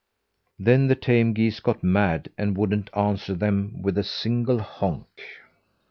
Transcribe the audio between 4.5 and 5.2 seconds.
honk.